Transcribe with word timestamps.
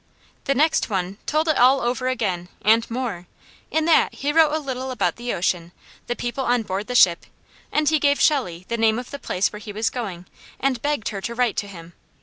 The 0.45 0.55
next 0.55 0.89
one 0.89 1.19
told 1.27 1.47
it 1.47 1.59
all 1.59 1.79
over 1.79 2.07
again, 2.07 2.49
and 2.63 2.89
more. 2.89 3.27
In 3.69 3.85
that 3.85 4.15
he 4.15 4.33
wrote 4.33 4.51
a 4.51 4.57
little 4.57 4.89
about 4.89 5.15
the 5.15 5.31
ocean, 5.31 5.73
the 6.07 6.15
people 6.15 6.43
on 6.43 6.63
board 6.63 6.87
the 6.87 6.95
ship, 6.95 7.27
and 7.71 7.87
he 7.87 7.99
gave 7.99 8.19
Shelley 8.19 8.65
the 8.67 8.77
name 8.77 8.97
of 8.97 9.11
the 9.11 9.19
place 9.19 9.53
where 9.53 9.59
he 9.59 9.71
was 9.71 9.91
going 9.91 10.25
and 10.59 10.81
begged 10.81 11.09
her 11.09 11.21
to 11.21 11.35
write 11.35 11.55
to 11.57 11.67
him. 11.67 11.93